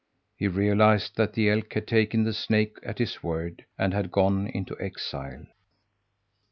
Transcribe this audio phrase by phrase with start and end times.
[0.35, 4.47] He realized that the elk had taken the snake at his word, and had gone
[4.47, 5.45] into exile.